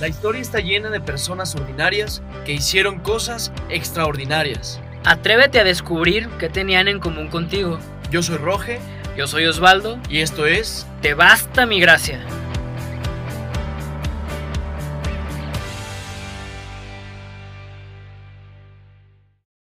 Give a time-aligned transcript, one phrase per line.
[0.00, 4.80] La historia está llena de personas ordinarias que hicieron cosas extraordinarias.
[5.04, 7.78] Atrévete a descubrir qué tenían en común contigo.
[8.10, 8.80] Yo soy Roge
[9.16, 10.00] Yo soy Osvaldo.
[10.08, 12.26] y esto es Te basta mi gracia.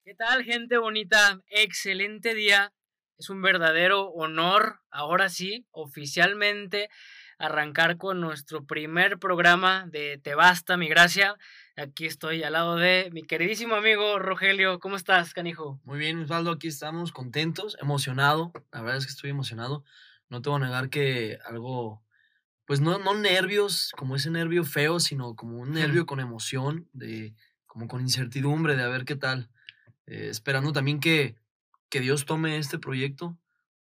[0.02, 1.42] ¿Qué tal, gente bonita?
[1.48, 2.72] Excelente día.
[3.18, 6.88] Es un verdadero honor, ahora sí, oficialmente,
[7.42, 11.36] arrancar con nuestro primer programa de Te basta mi gracia.
[11.76, 14.78] Aquí estoy al lado de mi queridísimo amigo Rogelio.
[14.78, 15.80] ¿Cómo estás, canijo?
[15.82, 18.52] Muy bien, Osvaldo, aquí estamos contentos, emocionado.
[18.70, 19.82] La verdad es que estoy emocionado.
[20.28, 22.04] No te voy a negar que algo,
[22.64, 27.34] pues no, no nervios, como ese nervio feo, sino como un nervio con emoción, de,
[27.66, 29.50] como con incertidumbre de a ver qué tal.
[30.06, 31.34] Eh, esperando también que,
[31.88, 33.36] que Dios tome este proyecto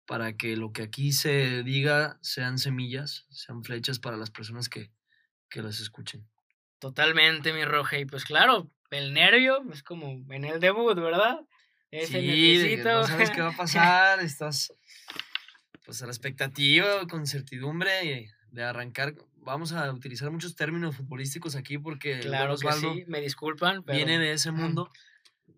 [0.05, 4.91] para que lo que aquí se diga sean semillas, sean flechas para las personas que,
[5.49, 6.27] que las escuchen.
[6.79, 8.01] Totalmente, mi Roge.
[8.01, 11.39] Y pues claro, el nervio es como en el debut, ¿verdad?
[11.91, 14.73] Ese Sí, que no sabes qué va a pasar, estás
[15.85, 19.15] pues a la expectativa, con certidumbre de arrancar.
[19.37, 23.97] Vamos a utilizar muchos términos futbolísticos aquí porque Claro que Osvaldo sí, me disculpan, pero
[23.97, 24.89] viene de ese mundo.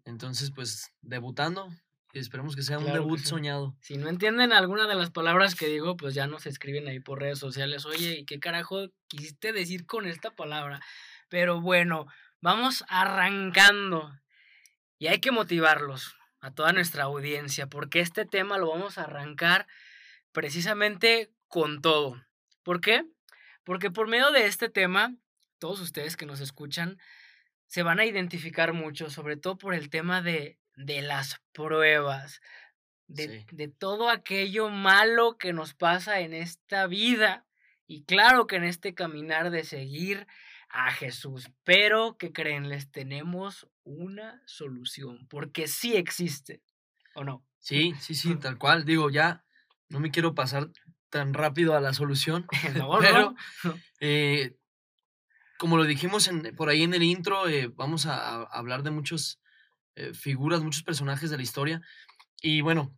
[0.05, 1.71] Entonces, pues debutando
[2.19, 3.25] esperemos que sea un Claro debut sí.
[3.25, 3.75] soñado.
[3.81, 7.19] si no entienden alguna de las palabras que digo, pues ya nos escriben ahí por
[7.19, 7.85] redes sociales.
[7.85, 10.81] Oye, ¿y qué carajo quisiste decir con esta palabra?
[11.29, 12.07] Pero bueno,
[12.41, 14.11] vamos arrancando.
[14.97, 19.67] Y hay que motivarlos a toda nuestra audiencia, porque este tema lo vamos a arrancar
[20.31, 22.21] precisamente con todo.
[22.63, 23.03] ¿Por qué?
[23.63, 25.15] Porque por medio de este tema,
[25.59, 26.99] todos ustedes que nos escuchan
[27.67, 32.41] se van a identificar mucho, sobre todo por el tema de, de las pruebas,
[33.07, 33.45] de, Sí.
[33.51, 37.45] de todo aquello malo que nos pasa en esta vida
[37.87, 40.25] y claro que en este caminar de seguir
[40.69, 41.49] a Jesús.
[41.63, 42.67] Pero, ¿qué creen?
[42.69, 46.61] Les tenemos una solución, porque sí existe,
[47.13, 47.45] ¿o no?
[47.59, 48.85] Sí, sí, sí, tal cual.
[48.85, 49.45] Digo, ya
[49.89, 50.69] no me quiero pasar
[51.09, 52.47] tan rápido a la solución.
[52.89, 53.79] No, Pero, no.
[53.99, 54.57] Eh,
[55.57, 58.91] como lo dijimos en- por ahí en el intro, eh, vamos a, a hablar de
[59.95, 61.81] muchas figuras, muchos personajes de la historia.
[62.41, 62.97] Y bueno,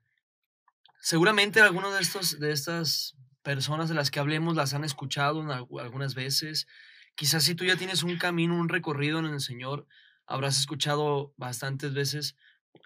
[1.01, 1.99] seguramente algunos de
[2.39, 5.41] de estas personas de las que hablemos las han escuchado
[5.79, 6.67] algunas veces.
[7.15, 9.87] Quizás si tú ya tienes un camino, un recorrido en el Señor,
[10.25, 12.35] habrás escuchado bastantes veces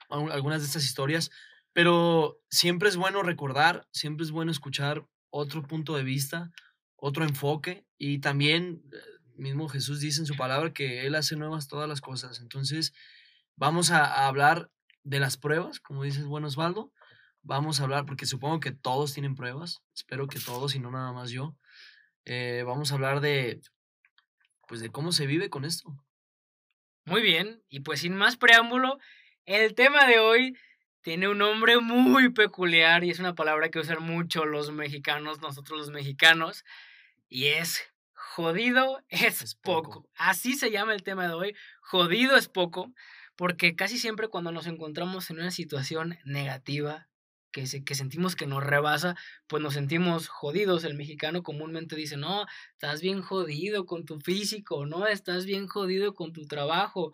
[0.10, 1.32] al- algunas de estas historias.
[1.74, 6.52] Pero siempre es bueno recordar, siempre es bueno escuchar otro punto de vista,
[6.98, 8.98] otro enfoque y también eh,
[9.36, 12.40] mismo Jesús dice en su palabra que Él hace nuevas todas las cosas.
[12.42, 12.94] Entonces
[13.62, 14.72] vamos a, a hablar
[15.04, 16.92] de las pruebas, como dices, bueno Osvaldo.
[17.44, 21.12] Vamos a hablar, porque supongo que todos tienen pruebas, espero que todos y no nada
[21.12, 21.56] más yo.
[22.26, 23.62] Eh, vamos a hablar de,
[24.68, 25.96] pues de cómo se vive con esto.
[27.06, 28.98] Muy bien, y pues sin más preámbulo,
[29.46, 30.58] el tema de hoy
[31.02, 35.80] tiene un nombre muy peculiar y es una palabra que usan mucho los mexicanos, nosotros
[35.80, 36.64] los mexicanos,
[37.30, 37.82] y es
[38.14, 39.90] jodido es, Es poco.
[40.02, 40.10] poco.
[40.16, 42.92] Así se llama el tema de hoy, jodido es poco,
[43.36, 47.08] porque casi siempre cuando nos encontramos en una situación negativa,
[47.52, 49.16] que, se- que sentimos que nos rebasa,
[49.48, 50.84] pues nos sentimos jodidos.
[50.86, 56.14] El mexicano comúnmente dice, no, estás bien jodido con tu físico, no, estás bien jodido
[56.14, 57.12] con tu trabajo,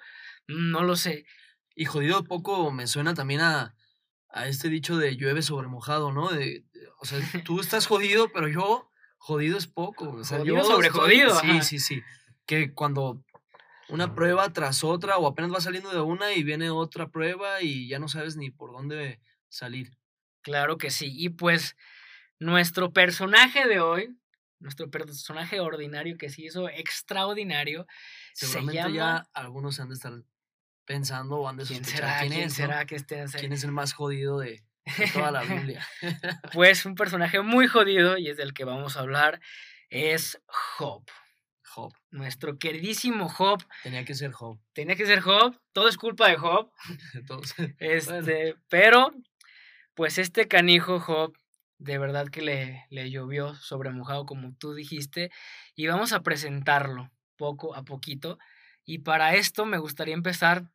[0.47, 1.25] "Mm, no lo sé.
[1.75, 3.75] Y jodido poco me suena también a,
[4.29, 6.29] a este dicho de llueve sobre mojado, ¿no?
[6.29, 7.17] De, de- o sea,
[7.47, 10.09] tú estás jodido, pero yo jodido es poco.
[10.11, 11.61] O sea, Jodido yo sobre estoy- jodido, Sí, ajá.
[11.63, 12.01] sí, sí.
[12.45, 13.23] Que cuando
[13.89, 17.87] una prueba tras otra o apenas vas saliendo de una y viene otra prueba y
[17.87, 19.97] ya no sabes ni por dónde salir.
[20.41, 21.13] Claro que sí.
[21.17, 21.75] Y pues
[22.39, 24.17] nuestro personaje de hoy,
[24.59, 27.85] nuestro personaje ordinario que se hizo extraordinario,
[28.33, 28.95] Seguramente se llama...
[28.95, 30.13] ya algunos han de estar
[30.85, 32.19] pensando o han de ¿Quién será?
[32.19, 32.55] quién, ¿Quién es, ¿no?
[32.55, 34.63] será que esté ¿Quién es el más jodido de,
[34.97, 35.85] de toda la Biblia?
[36.53, 39.41] Pues un personaje muy jodido y es del que vamos a hablar,
[39.89, 41.03] es Job.
[41.77, 41.93] Job.
[42.09, 43.63] Nuestro queridísimo Job.
[43.83, 44.59] Tenía que ser Job.
[44.73, 46.71] Tenía que ser Job, todo es culpa de Job.
[47.27, 47.53] Todos.
[47.77, 49.13] Este, pero,
[49.93, 51.37] pues este canijo Job,
[51.77, 55.29] de verdad que le, le llovió sobre mojado, como tú dijiste,
[55.75, 58.39] y vamos a presentarlo poco a poquito.
[58.83, 60.71] Y para esto me gustaría empezar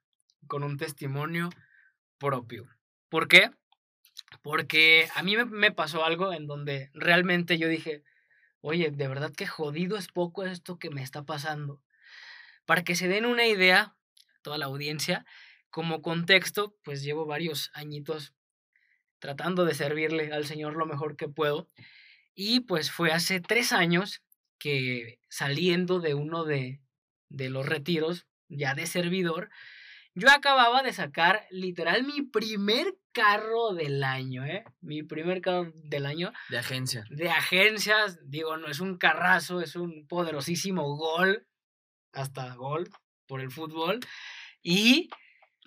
[0.47, 1.51] con un testimonio
[2.19, 2.69] propio.
[3.09, 3.51] ¿Por qué?
[4.41, 8.05] Porque a mí me pasó algo en donde realmente yo dije,
[8.63, 11.83] oye, de verdad que jodido es poco esto que me está pasando.
[12.65, 13.95] Para que se den una idea,
[14.41, 15.27] toda la audiencia,
[15.69, 18.35] como contexto, pues llevo varios añitos
[19.19, 21.69] tratando de servirle al Señor lo mejor que puedo.
[22.35, 24.23] Y pues fue hace tres años
[24.59, 26.81] que saliendo de uno de,
[27.29, 29.51] de los retiros, ya de servidor,
[30.15, 34.65] yo acababa de sacar literal mi primer carro del año, ¿eh?
[34.81, 36.33] Mi primer carro del año.
[36.51, 37.05] De agencia.
[37.11, 41.47] De agencias, digo, no es un carrazo, es un poderosísimo gol,
[42.13, 42.91] hasta gol
[43.27, 44.01] por el fútbol.
[44.63, 45.09] Y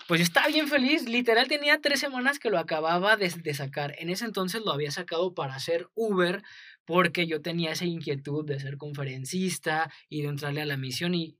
[0.07, 3.95] pues yo estaba bien feliz, literal tenía tres semanas que lo acababa de, de, sacar.
[3.97, 6.43] En ese entonces lo había sacado para hacer Uber
[6.85, 11.37] porque yo tenía esa inquietud de ser conferencista y de entrarle a la misión y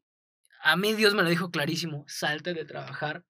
[0.66, 3.24] a mí Dios me lo dijo clarísimo, salte de trabajar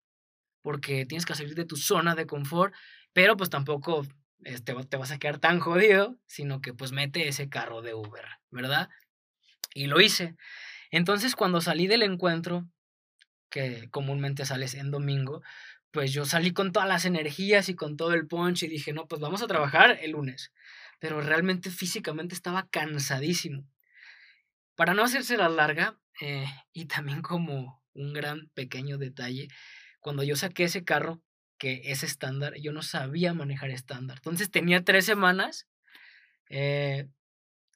[0.61, 2.73] porque tienes que salir de tu zona de confort,
[3.11, 4.07] pero pues tampoco
[4.63, 8.87] te vas a quedar tan jodido, sino que pues mete ese carro de Uber, ¿verdad?
[9.73, 10.37] Y lo hice.
[10.91, 12.69] Entonces cuando salí del encuentro,
[13.49, 15.41] que comúnmente sales en domingo,
[15.91, 19.09] pues yo salí con todas las energías y con todo el punch y dije, no,
[19.09, 20.53] pues vamos a trabajar el lunes.
[20.99, 23.67] Pero realmente físicamente estaba cansadísimo.
[24.75, 29.47] Para no hacerse la larga, eh, y también como un gran pequeño detalle,
[29.99, 31.21] cuando yo saqué ese carro,
[31.57, 34.17] que es estándar, yo no sabía manejar estándar.
[34.17, 35.67] Entonces tenía tres semanas
[36.49, 37.07] eh,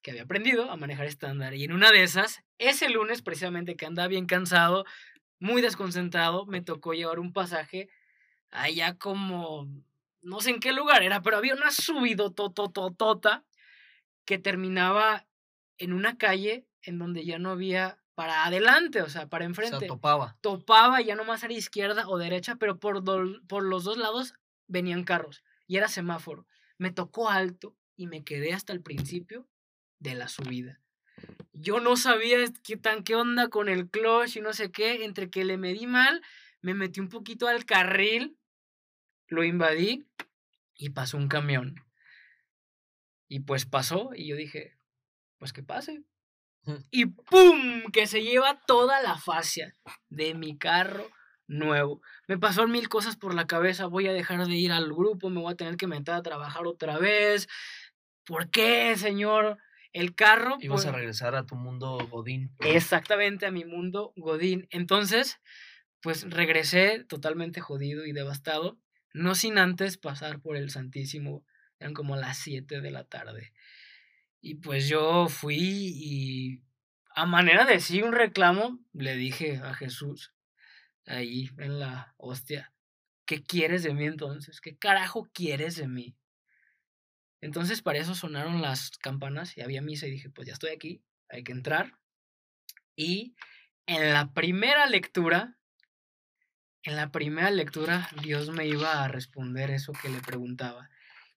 [0.02, 1.54] que había aprendido a manejar estándar.
[1.54, 4.86] Y en una de esas, ese lunes precisamente que andaba bien cansado,
[5.40, 7.90] muy desconcentrado, me tocó llevar un pasaje
[8.52, 9.68] allá como,
[10.22, 13.46] no sé en qué lugar era, pero había una subido totototota
[14.26, 15.26] que terminaba
[15.78, 19.78] en una calle en donde ya no había para adelante, o sea, para enfrente.
[19.78, 20.36] O sea, topaba.
[20.42, 23.02] Topaba ya nomás a la izquierda o derecha, pero por,
[23.48, 24.34] por los dos lados
[24.68, 26.46] venían carros y era semáforo.
[26.78, 29.48] Me tocó alto y me quedé hasta el principio
[30.00, 30.82] de la subida.
[31.54, 35.30] Yo no sabía qué tan qué onda con el clutch y no sé qué, entre
[35.30, 36.22] que le medí mal,
[36.60, 38.38] me metí un poquito al carril,
[39.28, 40.06] lo invadí
[40.76, 41.76] y pasó un camión.
[43.30, 44.78] Y pues pasó y yo dije,
[45.38, 46.04] pues que pase,
[46.92, 47.92] y ¡pum!
[47.92, 49.76] Que se lleva toda la fascia
[50.10, 51.10] de mi carro
[51.48, 52.02] nuevo.
[52.28, 53.88] Me pasaron mil cosas por la cabeza.
[53.88, 56.68] Voy a dejar de ir al grupo, me voy a tener que meter a trabajar
[56.68, 57.48] otra vez.
[58.26, 59.58] ¿Por qué, señor?
[59.92, 60.58] El carro.
[60.62, 62.52] Ibas a pues regresar a tu mundo Godín.
[62.60, 64.68] Exactamente, a mi mundo Godín.
[64.70, 65.40] Entonces,
[66.02, 68.78] pues regresé totalmente jodido y devastado.
[69.14, 71.44] No sin antes pasar por el Santísimo.
[71.80, 73.52] Eran como las 7 de la tarde.
[74.42, 76.64] Y pues yo fui y
[77.14, 80.34] a manera de sí un reclamo, le dije a Jesús
[81.06, 82.72] ahí en la hostia,
[83.26, 84.62] ¿qué quieres de mí entonces?
[84.62, 86.16] ¿Qué carajo quieres de mí?
[87.42, 91.02] Entonces para eso sonaron las campanas y había misa y dije, pues ya estoy aquí,
[91.30, 91.98] hay que entrar.
[92.96, 93.36] Y
[93.86, 95.58] en la primera lectura,
[96.84, 100.90] en la primera lectura Dios me iba a responder eso que le preguntaba.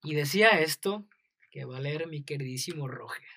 [0.02, 1.06] Y decía esto
[1.52, 3.28] que va a leer mi queridísimo Roger.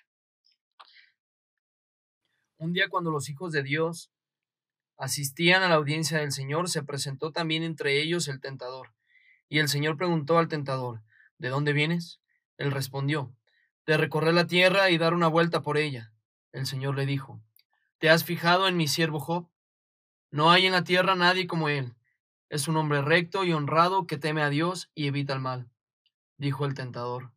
[2.58, 4.10] Un día cuando los hijos de Dios
[4.98, 8.96] asistían a la audiencia del Señor, se presentó también entre ellos el tentador.
[9.50, 11.04] Y el Señor preguntó al tentador,
[11.38, 12.22] ¿De dónde vienes?
[12.58, 13.36] Él respondió,
[13.86, 16.14] de recorrer la tierra y dar una vuelta por ella.
[16.54, 17.42] El Señor le dijo,
[17.98, 19.50] ¿te has fijado en mi siervo Job?
[20.32, 21.94] No hay en la tierra nadie como él.
[22.48, 25.70] Es un hombre recto y honrado que teme a Dios y evita el mal.
[26.38, 27.35] Dijo el tentador,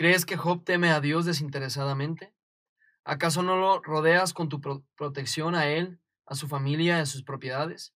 [0.00, 2.32] ¿Crees que Job teme a Dios desinteresadamente?
[3.04, 4.58] ¿Acaso no lo rodeas con tu
[4.96, 7.92] protección a él, a su familia y a sus propiedades?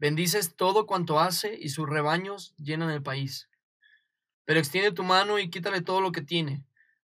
[0.00, 3.48] Bendices todo cuanto hace y sus rebaños llenan el país.
[4.44, 6.64] Pero extiende tu mano y quítale todo lo que tiene.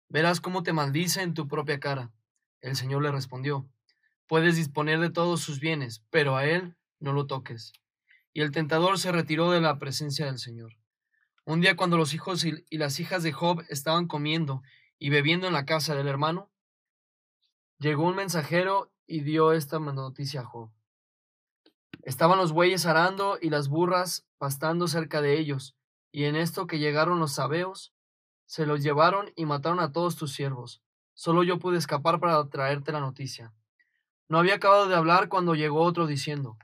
[0.09, 2.11] Verás cómo te maldice en tu propia cara.
[2.62, 3.68] El Señor le respondió,
[4.26, 7.75] Puedes disponer de todos sus bienes, pero a él no lo toques.
[8.32, 10.79] Y el tentador se retiró de la presencia del Señor.
[11.44, 14.62] Un día cuando los hijos y las hijas de Job estaban comiendo
[14.99, 16.50] y bebiendo en la casa del hermano,
[17.78, 20.70] llegó un mensajero y dio esta noticia a Job.
[22.02, 25.76] Estaban los bueyes arando y las burras pastando cerca de ellos,
[26.12, 27.94] y en esto que llegaron los sabeos,
[28.47, 30.82] se los llevaron y mataron a todos tus siervos.
[31.14, 33.52] Solo yo pude escapar para traerte la noticia.
[34.28, 36.56] No había acabado de hablar cuando llegó otro diciendo,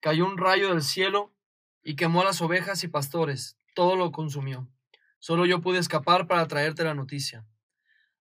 [0.00, 1.32] cayó un rayo del cielo
[1.82, 4.68] y quemó las ovejas y pastores, todo lo consumió.
[5.18, 7.46] Solo yo pude escapar para traerte la noticia.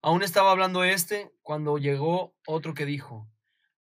[0.01, 3.27] Aún estaba hablando este cuando llegó otro que dijo,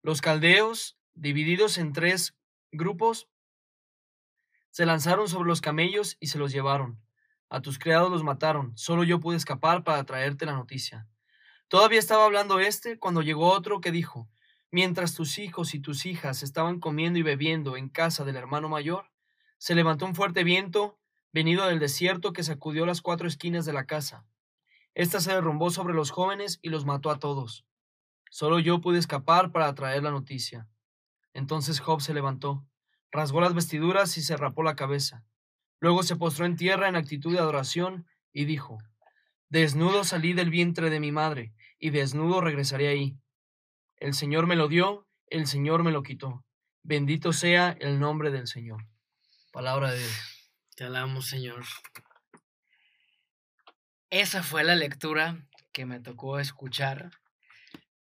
[0.02, 2.34] los caldeos, divididos en tres
[2.70, 3.28] grupos,
[4.70, 7.00] se lanzaron sobre los camellos y se los llevaron.
[7.50, 8.76] A tus criados los mataron.
[8.76, 11.06] Solo yo pude escapar para traerte la noticia.
[11.68, 14.28] Todavía estaba hablando este cuando llegó otro que dijo,
[14.70, 19.10] mientras tus hijos y tus hijas estaban comiendo y bebiendo en casa del hermano mayor,
[19.58, 20.98] se levantó un fuerte viento
[21.32, 24.24] venido del desierto que sacudió las cuatro esquinas de la casa.
[24.94, 27.64] Esta se derrumbó sobre los jóvenes y los mató a todos.
[28.30, 30.68] Solo yo pude escapar para traer la noticia.
[31.34, 32.66] Entonces Job se levantó,
[33.10, 35.24] rasgó las vestiduras y se rapó la cabeza.
[35.80, 38.78] Luego se postró en tierra en actitud de adoración y dijo,
[39.48, 43.18] Desnudo salí del vientre de mi madre, y desnudo regresaré ahí.
[43.96, 46.44] El Señor me lo dio, el Señor me lo quitó.
[46.82, 48.86] Bendito sea el nombre del Señor.
[49.52, 50.31] Palabra de Dios.
[50.74, 51.64] Te alabamos, Señor.
[54.08, 57.10] Esa fue la lectura que me tocó escuchar.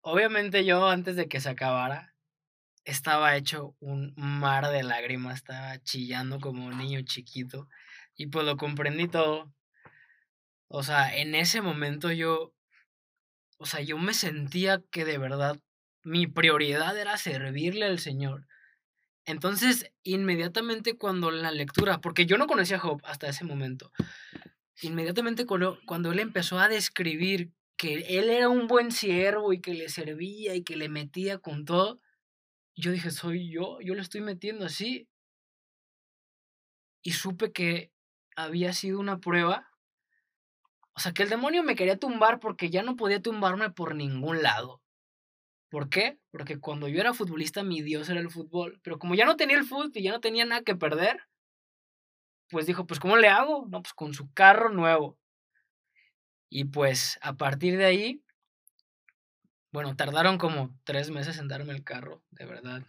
[0.01, 2.13] Obviamente yo antes de que se acabara
[2.83, 7.69] estaba hecho un mar de lágrimas, estaba chillando como un niño chiquito
[8.15, 9.53] y pues lo comprendí todo.
[10.67, 12.53] O sea, en ese momento yo,
[13.57, 15.57] o sea, yo me sentía que de verdad
[16.03, 18.45] mi prioridad era servirle al Señor.
[19.27, 23.91] Entonces, inmediatamente cuando la lectura, porque yo no conocía a Job hasta ese momento,
[24.81, 29.73] inmediatamente cuando, cuando él empezó a describir que él era un buen siervo y que
[29.73, 31.99] le servía y que le metía con todo,
[32.73, 35.09] yo dije, soy yo, yo le estoy metiendo así.
[37.03, 37.91] Y supe que
[38.37, 39.67] había sido una prueba.
[40.93, 44.41] O sea, que el demonio me quería tumbar porque ya no podía tumbarme por ningún
[44.41, 44.81] lado.
[45.69, 46.19] ¿Por qué?
[46.31, 48.79] Porque cuando yo era futbolista mi Dios era el fútbol.
[48.83, 51.19] Pero como ya no tenía el fútbol y ya no tenía nada que perder,
[52.49, 53.67] pues dijo, pues ¿cómo le hago?
[53.69, 55.17] No, pues con su carro nuevo.
[56.49, 58.23] Y pues a partir de ahí
[59.71, 62.83] bueno, tardaron como tres meses en darme el carro, de verdad.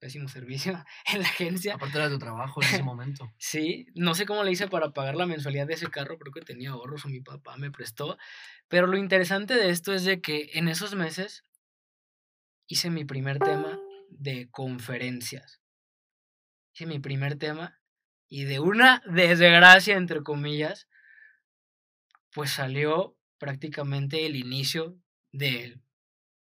[0.00, 1.74] Pésimo servicio en la agencia.
[1.74, 3.32] Aparte era tu trabajo en ese momento.
[3.38, 6.40] sí, no sé cómo le hice para pagar la mensualidad de ese carro, creo que
[6.40, 8.18] tenía ahorros o mi papá me prestó.
[8.66, 11.44] Pero lo interesante de esto es de que en esos meses
[12.72, 15.60] hice mi primer tema de conferencias.
[16.72, 17.78] Hice mi primer tema
[18.30, 20.88] y de una desgracia, entre comillas,
[22.32, 24.98] pues salió prácticamente el inicio
[25.32, 25.82] del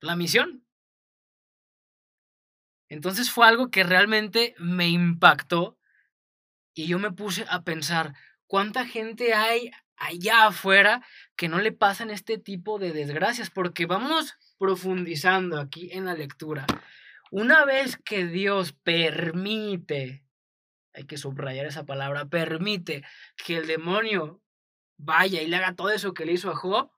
[0.02, 0.66] la misión.
[2.90, 5.80] Entonces fue algo que realmente me impactó
[6.74, 8.14] y yo me puse a pensar,
[8.46, 11.02] ¿cuánta gente hay allá afuera
[11.38, 13.50] que no le pasan este tipo de desgracias?
[13.50, 16.68] Porque vamos profundizando aquí en la lectura.
[17.32, 20.24] Una vez que Dios permite,
[20.94, 23.04] hay que subrayar esa palabra, permite
[23.44, 24.44] que el demonio
[24.98, 26.92] vaya y le haga todo eso que le hizo a Job,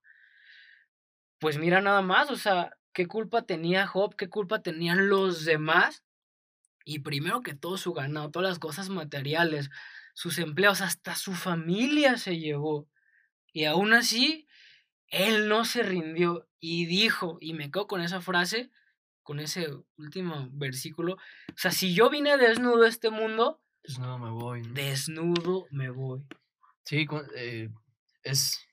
[1.40, 4.16] pues mira nada más, o sea, ¿Qué culpa tenía Job?
[4.16, 6.04] ¿Qué culpa tenían los demás?
[6.84, 9.70] Y primero que todo su ganado, todas las cosas materiales,
[10.14, 12.90] sus empleos, hasta su familia se llevó.
[13.54, 14.48] Y aún así,
[15.08, 18.70] él no se rindió y dijo, y me quedo con esa frase,
[19.24, 24.30] con ese último versículo, o sea, si yo vine desnudo a este mundo, desnudo me
[24.30, 24.62] voy.
[24.62, 26.24] Desnudo me voy.
[26.86, 27.70] Sí, eh,
[28.24, 28.66] es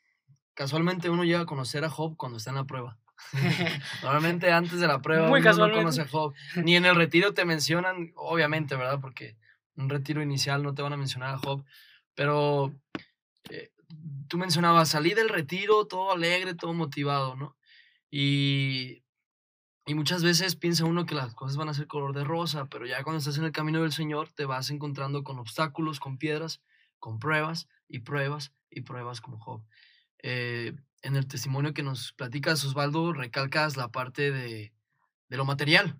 [0.54, 2.99] casualmente uno llega a conocer a Job cuando está en la prueba.
[4.02, 6.35] Normalmente antes de la prueba Muy uno no conoce a Job.
[6.62, 9.00] Ni en el retiro te mencionan, obviamente, ¿verdad?
[9.00, 9.37] Porque
[9.76, 11.64] un retiro inicial no te van a mencionar a Job.
[12.14, 12.75] Pero
[13.49, 13.73] eh,
[14.28, 17.57] tú mencionabas, salí del retiro todo alegre, todo motivado, ¿no?
[18.10, 19.04] Y,
[19.86, 22.86] y muchas veces piensa uno que las cosas van a ser color de rosa, pero
[22.86, 26.60] ya cuando estás en el camino del Señor te vas encontrando con obstáculos, con piedras,
[26.98, 29.64] con pruebas y pruebas y pruebas como Job.
[30.22, 34.72] Eh, en el testimonio que nos platicas, Osvaldo, recalcas la parte de,
[35.28, 35.98] lo material,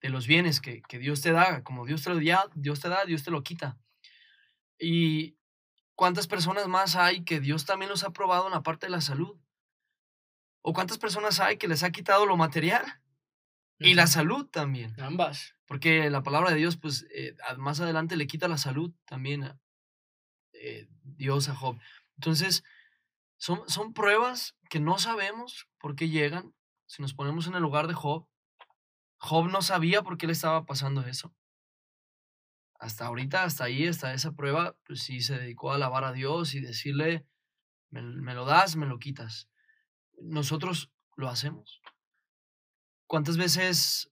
[0.00, 3.04] de los bienes que, Dios te da, como Dios te, lo da, Dios te da,
[3.04, 3.76] Dios te lo quita.
[4.78, 5.36] Y
[5.94, 9.00] cuántas personas más hay que Dios también los ha probado en la parte de la
[9.00, 9.36] salud.
[10.68, 12.84] O cuántas personas hay que les ha quitado lo material
[13.78, 14.94] y la salud también.
[15.00, 15.54] Ambas.
[15.64, 19.58] Porque la palabra de Dios, pues eh, más adelante le quita la salud también a
[20.52, 21.80] eh, Dios a Job.
[22.16, 22.64] Entonces,
[23.38, 26.54] son, son pruebas que no sabemos por qué llegan.
[26.84, 28.28] Si nos ponemos en el lugar de Job,
[29.16, 31.34] Job no sabía por qué le estaba pasando eso.
[32.78, 36.52] Hasta ahorita, hasta ahí, hasta esa prueba, pues sí se dedicó a alabar a Dios
[36.52, 37.24] y decirle,
[37.88, 39.48] me, me lo das, me lo quitas.
[40.20, 41.80] Nosotros lo hacemos.
[43.06, 44.10] ¿Cuántas veces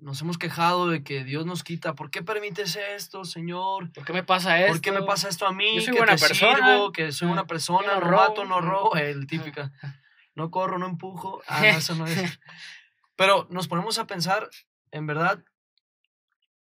[0.00, 1.94] nos hemos quejado de que Dios nos quita.
[1.94, 3.92] ¿Por qué permites esto, Señor?
[3.92, 4.72] ¿Por qué me pasa esto?
[4.72, 5.76] ¿Por qué me pasa esto a mí?
[5.76, 6.78] Yo soy que buena persona.
[6.92, 8.96] que soy una persona, no, mato, no robo.
[8.96, 9.62] El típico.
[10.34, 11.42] No corro, no empujo.
[11.48, 12.38] Ah, no, eso no es.
[13.16, 14.48] Pero nos ponemos a pensar,
[14.92, 15.42] en verdad,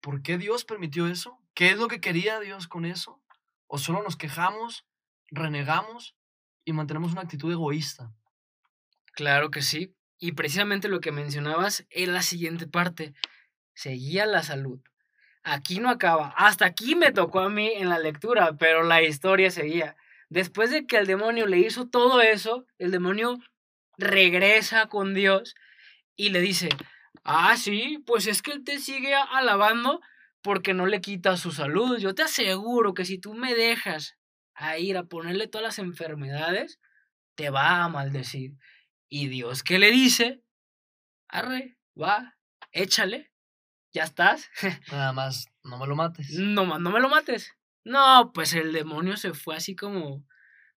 [0.01, 1.39] ¿por qué Dios permitió eso?
[1.53, 3.22] ¿Qué es lo que quería Dios con eso?
[3.67, 4.88] ¿O solo nos quejamos,
[5.27, 6.15] renegamos
[6.65, 8.12] y mantenemos una actitud egoísta?
[9.13, 9.95] Claro que sí.
[10.19, 13.13] Y precisamente lo que mencionabas es la siguiente parte.
[13.73, 14.81] Seguía la salud.
[15.43, 16.33] Aquí no acaba.
[16.35, 19.95] Hasta aquí me tocó a mí en la lectura, pero la historia seguía.
[20.29, 23.37] Después de que el demonio le hizo todo eso, el demonio
[23.97, 25.55] regresa con Dios
[26.15, 26.69] y le dice,
[27.23, 30.01] Ah, sí, pues es que él te sigue alabando
[30.41, 31.97] porque no le quita su salud.
[31.99, 34.15] Yo te aseguro que si tú me dejas
[34.55, 36.79] a ir a ponerle todas las enfermedades,
[37.35, 38.53] te va a maldecir.
[39.09, 40.43] Y Dios, ¿qué le dice?
[41.27, 42.37] Arre, va,
[42.71, 43.31] échale,
[43.91, 44.49] ya estás.
[44.91, 46.31] Nada más, no me lo mates.
[46.37, 47.53] No, no me lo mates.
[47.83, 50.25] No, pues el demonio se fue así como,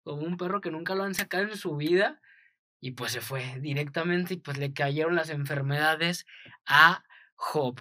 [0.02, 2.20] como un perro que nunca lo han sacado en su vida.
[2.80, 6.26] Y pues se fue directamente y pues le cayeron las enfermedades
[6.66, 7.80] a Job.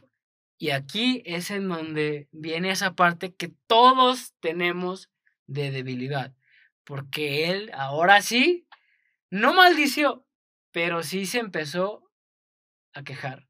[0.58, 5.10] Y aquí es en donde viene esa parte que todos tenemos
[5.48, 6.36] de debilidad.
[6.84, 8.67] Porque él ahora sí,
[9.31, 10.25] no maldició,
[10.72, 12.10] pero sí se empezó
[12.94, 13.48] a quejar.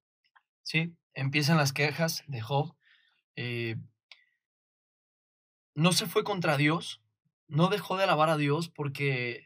[0.63, 2.75] Sí, empiezan las quejas de Job.
[3.35, 3.77] Eh,
[5.73, 7.01] no se fue contra Dios,
[7.47, 9.43] no dejó de alabar a Dios porque,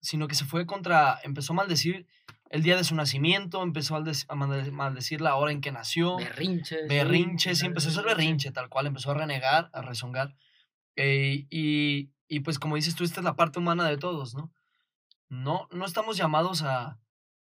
[0.00, 2.06] sino que se fue contra, empezó a maldecir
[2.50, 6.16] el día de su nacimiento, empezó a maldecir la hora en que nació.
[6.16, 6.88] Berrinches.
[6.88, 10.36] Berrinches, sí, empezó a ser berrinche, tal cual, empezó a renegar, a rezongar.
[10.94, 14.52] Eh, y, y, pues como dices tú, esta es la parte humana de todos, ¿no?
[15.28, 16.98] No, no estamos llamados a,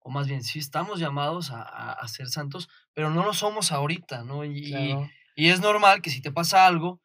[0.00, 1.62] o más bien sí estamos llamados a,
[1.92, 4.44] a, ser santos, pero no lo somos ahorita, ¿no?
[4.44, 4.96] Y,
[5.36, 7.00] y, es normal que si te pasa algo,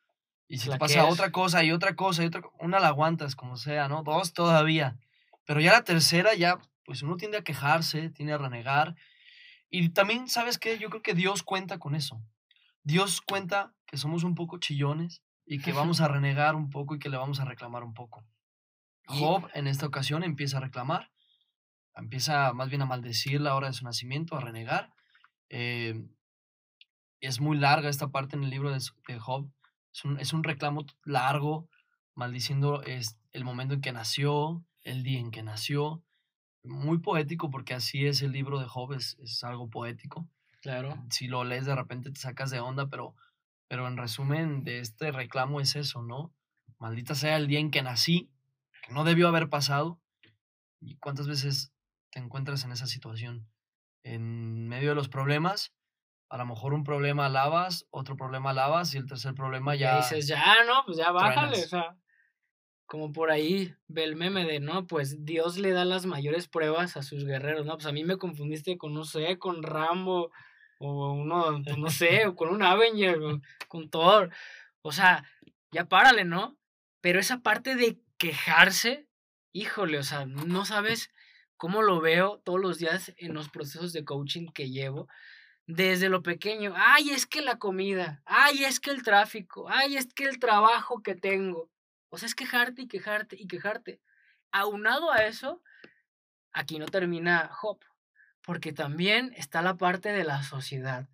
[0.48, 3.58] y si te pasa otra cosa y otra cosa y otra una la aguantas como
[3.58, 4.04] sea, ¿no?
[4.04, 4.98] Dos todavía.
[5.46, 8.96] Pero ya la tercera ya pues uno tiende a quejarse, tiende a renegar.
[9.70, 10.80] Y también, ¿sabes qué?
[10.80, 12.22] Yo creo que Dios cuenta con eso.
[12.84, 17.00] Dios cuenta que somos un poco chillones y que vamos a renegar un poco y
[17.00, 18.24] que le vamos a reclamar un poco.
[19.08, 21.12] Job en esta ocasión empieza a reclamar,
[21.96, 24.94] empieza más bien a maldecir la hora de su nacimiento, a renegar.
[25.50, 26.06] Eh,
[27.20, 29.50] es muy larga esta parte en el libro de, Job.
[29.94, 31.70] Es un, es un, reclamo largo,
[32.14, 36.04] maldiciendo es el momento en que nació, el día en que nació,
[36.64, 40.30] muy poético porque así es el libro de Job, es, algo poético.
[40.62, 41.04] Claro.
[41.10, 43.16] Si lo lees de repente te sacas de onda, pero,
[43.68, 46.34] pero en resumen de este reclamo es eso, ¿no?
[46.80, 48.30] Maldita sea el día en que nací,
[48.88, 50.00] que no debió haber pasado.
[50.80, 51.74] ¿Y cuántas veces
[52.12, 53.50] te encuentras en esa situación?
[54.04, 55.74] En medio de los problemas,
[56.30, 59.96] a lo mejor un problema alabas, otro problema alabas y el tercer problema ya...
[59.96, 61.98] Y dices, ya, no, pues ya bájale, o sea
[62.88, 66.96] como por ahí ve el meme de, no, pues Dios le da las mayores pruebas
[66.96, 67.74] a sus guerreros, ¿no?
[67.74, 70.32] Pues a mí me confundiste con, no sé, con Rambo,
[70.80, 73.20] o uno, pues no sé, o con un Avenger,
[73.68, 74.32] con Thor.
[74.82, 75.26] O sea,
[75.72, 76.58] ya párale, ¿no?
[77.02, 79.08] Pero esa parte de quejarse,
[79.52, 81.12] híjole, o sea, no sabes
[81.58, 85.08] cómo lo veo todos los días en los procesos de coaching que llevo.
[85.66, 90.14] Desde lo pequeño, ay, es que la comida, ay, es que el tráfico, ay, es
[90.14, 91.70] que el trabajo que tengo.
[92.10, 94.00] O sea, es quejarte y quejarte y quejarte.
[94.52, 95.62] Aunado a eso,
[96.54, 97.80] aquí no termina Job,
[98.42, 101.10] porque también está la parte de la sociedad.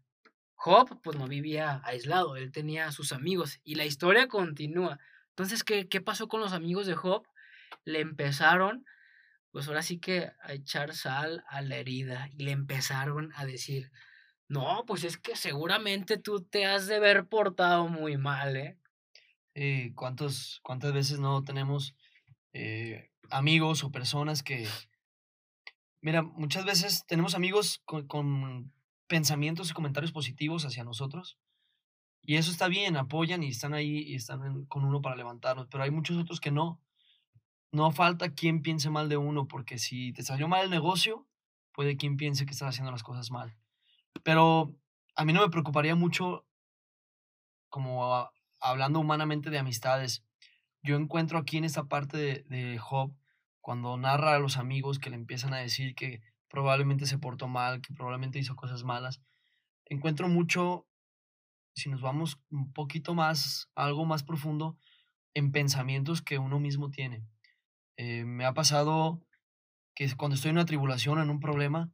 [0.54, 5.00] Job, pues no vivía aislado, él tenía a sus amigos y la historia continúa.
[5.34, 7.28] Entonces, ¿qué, qué pasó con los amigos de Job?
[7.86, 8.86] Le empezaron,
[9.52, 13.92] pues ahora sí que a echar sal a la herida y le empezaron a decir,
[14.48, 18.78] no, pues es que seguramente tú te has de haber portado muy mal, ¿eh?
[19.56, 21.96] Eh, ¿cuántos, ¿cuántas veces no tenemos
[22.54, 24.68] eh, amigos o personas que,
[26.02, 28.72] mira, muchas veces tenemos amigos con,
[29.08, 31.38] pensamientos y comentarios positivos hacia nosotros.
[32.24, 35.84] Y eso está bien, apoyan y están ahí y están con uno para levantarnos, pero
[35.84, 36.82] hay muchos otros que no.
[37.72, 41.28] No falta quien piense mal de uno, porque si te salió mal el negocio,
[41.74, 43.56] puede quien piense que estás haciendo las cosas mal.
[44.24, 44.76] Pero
[45.16, 46.46] a mí no me preocuparía mucho
[47.74, 50.24] como hablando humanamente de amistades,
[50.84, 53.16] yo encuentro aquí en esta parte de, Job,
[53.62, 57.82] cuando narra a los amigos que le empiezan a decir que probablemente se portó mal,
[57.82, 59.22] que probablemente hizo cosas malas,
[59.86, 60.86] encuentro mucho,
[61.76, 64.78] si nos vamos un poquito más, algo más profundo,
[65.34, 67.24] en pensamientos que uno mismo tiene.
[67.98, 69.26] Eh, me ha pasado
[69.96, 71.92] que cuando estoy en una tribulación, en un problema,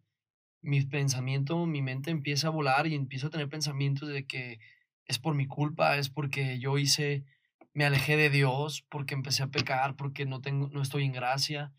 [0.62, 4.60] mi pensamiento, mi mente empieza a volar y empiezo a tener pensamientos de que
[5.06, 7.26] es por mi culpa, es porque yo hice,
[7.74, 11.74] me alejé de Dios, porque empecé a pecar, porque no, tengo, no estoy en gracia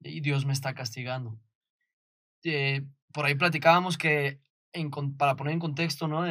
[0.00, 1.38] y Dios me está castigando.
[2.42, 4.40] Eh, por ahí platicábamos que,
[5.16, 6.26] para poner en contexto, ¿no?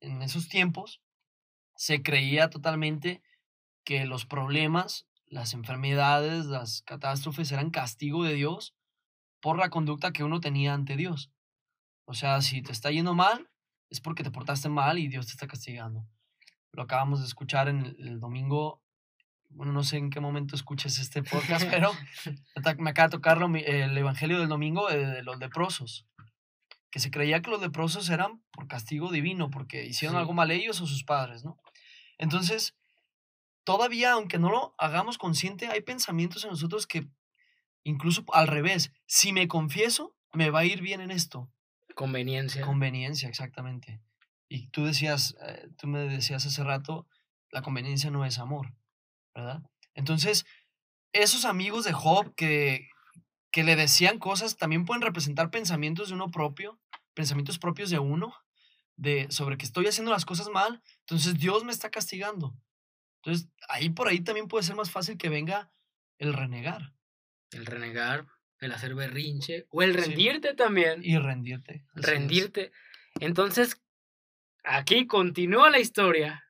[0.00, 1.00] Esos tiempos
[1.76, 3.22] se creía totalmente
[3.84, 8.74] que los problemas, las enfermedades, las catástrofes eran castigo de Dios
[9.40, 11.30] por la conducta que uno tenía ante Dios.
[12.04, 13.50] O sea, si te está yendo mal,
[13.90, 16.06] es porque te portaste mal y Dios te está castigando.
[16.72, 18.82] Lo acabamos de escuchar en el, domingo.
[19.50, 21.92] Bueno, no sé en qué momento escuches este podcast, pero
[22.78, 26.06] me acaba de tocar el Evangelio del domingo de, los leprosos.
[26.90, 30.20] Que se creía que los leprosos eran por castigo divino, porque hicieron Sí.
[30.20, 31.58] algo mal ellos o sus padres, ¿no?
[32.18, 32.74] Entonces,
[33.64, 37.06] todavía, aunque no lo hagamos consciente, hay pensamientos en nosotros que,
[37.84, 41.50] incluso al revés, si me confieso, me va a ir bien en esto.
[41.94, 42.64] Conveniencia.
[42.64, 44.00] Conveniencia, exactamente.
[44.48, 47.06] Y tú decías, eh, tú me decías hace rato,
[47.50, 48.74] la conveniencia no es amor,
[49.34, 49.62] ¿verdad?
[49.94, 50.46] Entonces,
[51.12, 52.88] esos amigos de Job que,
[53.50, 56.78] que le decían cosas también pueden representar pensamientos de uno propio,
[57.14, 58.34] pensamientos propios de uno,
[58.96, 62.54] de sobre que estoy haciendo las cosas mal, entonces Dios me está castigando.
[63.22, 65.72] Entonces, ahí por ahí también puede ser más fácil que venga
[66.18, 66.92] el renegar
[67.52, 68.26] el renegar,
[68.60, 70.00] el hacer berrinche o el Sí.
[70.00, 71.00] rendirte también.
[71.02, 71.86] y rendirte.
[71.96, 72.02] es.
[72.02, 72.72] rendirte.
[73.20, 73.80] Entonces,
[74.64, 76.44] aquí continúa la historia.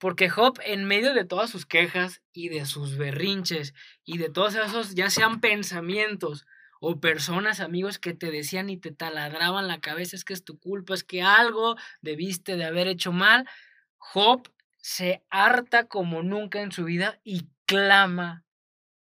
[0.00, 4.54] Porque Job, en medio de todas sus quejas y de sus berrinches y de todos
[4.54, 6.46] esos, ya sean pensamientos
[6.80, 10.58] o personas, amigos, que te decían y te taladraban la cabeza, es que es tu
[10.58, 13.46] culpa, es que algo debiste de haber hecho mal,
[13.98, 18.46] Job se harta como nunca en su vida y clama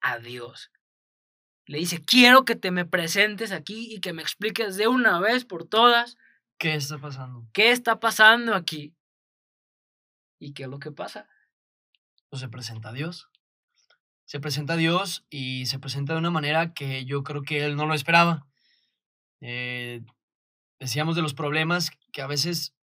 [0.02, 0.70] a Dios.
[1.66, 5.46] Le dice, quiero que te me presentes aquí y que me expliques de una vez
[5.46, 6.18] por todas
[6.58, 7.48] ¿Qué está pasando?
[7.54, 8.94] qué está pasando aquí.
[10.40, 11.28] ¿Y qué es lo que pasa?
[12.30, 13.30] pues se presenta a Dios.
[14.26, 17.76] Se presenta a Dios y se presenta de una manera que yo creo que él
[17.76, 18.46] no lo esperaba.
[19.42, 20.04] Eh,
[20.80, 22.76] decíamos de los problemas que a veces,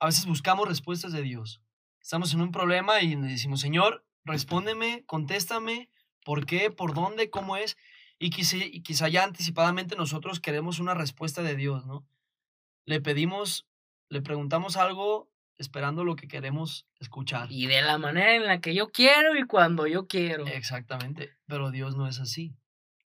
[0.00, 1.60] a veces buscamos respuestas de Dios.
[2.00, 5.90] Estamos en un problema y le decimos, Señor, respóndeme, contéstame,
[6.24, 6.70] ¿por qué?
[6.70, 7.28] ¿Por dónde?
[7.28, 7.76] ¿Cómo es?
[8.18, 12.06] Y quizá, y quizá ya anticipadamente nosotros queremos una respuesta de Dios, ¿no?
[12.86, 13.66] Le pedimos,
[14.08, 17.50] le preguntamos algo esperando lo que queremos escuchar.
[17.50, 20.46] Y de la manera en la que yo quiero y cuando yo quiero.
[20.46, 22.54] Exactamente, pero Dios no es así.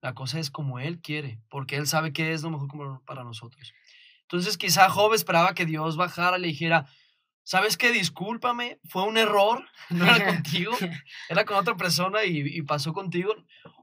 [0.01, 3.73] La cosa es como Él quiere, porque Él sabe qué es lo mejor para nosotros.
[4.23, 6.87] Entonces quizá Job esperaba que Dios bajara y le dijera,
[7.43, 7.91] ¿sabes qué?
[7.91, 10.73] Discúlpame, fue un error, no era contigo,
[11.29, 13.33] era con otra persona y, y pasó contigo.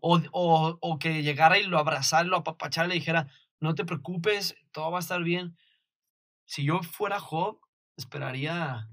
[0.01, 3.29] O, o, o que llegara y lo abrazara lo apapachara y le dijera,
[3.61, 5.57] no te preocupes, todo va a estar bien.
[6.47, 7.61] Si yo fuera Job,
[7.99, 8.89] esperaría,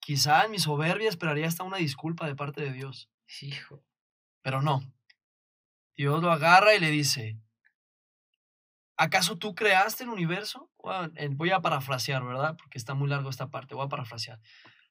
[0.00, 3.10] quizá en mi soberbia, esperaría hasta una disculpa de parte de Dios.
[3.42, 3.82] Hijo.
[4.42, 4.82] Pero no.
[5.96, 7.38] Dios lo agarra y le dice,
[8.96, 10.70] ¿acaso tú creaste el universo?
[11.30, 12.56] Voy a parafrasear, ¿verdad?
[12.56, 14.40] Porque está muy largo esta parte, voy a parafrasear.